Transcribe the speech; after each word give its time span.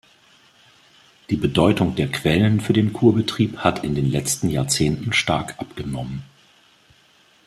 Die 1.29 1.35
Bedeutung 1.35 1.93
der 1.93 2.07
Quellen 2.11 2.59
für 2.59 2.73
den 2.73 2.91
Kurbetrieb 2.91 3.59
hat 3.59 3.83
in 3.83 3.93
den 3.93 4.09
letzten 4.09 4.49
Jahrzehnten 4.49 5.13
stark 5.13 5.59
abgenommen. 5.59 6.23